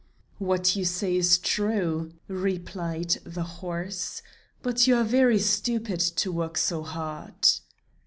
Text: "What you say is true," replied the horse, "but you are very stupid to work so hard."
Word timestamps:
"What 0.39 0.75
you 0.75 0.83
say 0.83 1.15
is 1.15 1.37
true," 1.37 2.13
replied 2.27 3.17
the 3.23 3.43
horse, 3.43 4.23
"but 4.63 4.87
you 4.87 4.95
are 4.95 5.03
very 5.03 5.37
stupid 5.37 5.99
to 5.99 6.31
work 6.31 6.57
so 6.57 6.81
hard." 6.81 7.47